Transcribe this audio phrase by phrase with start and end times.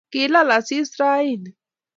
[0.11, 1.49] kilal asis raini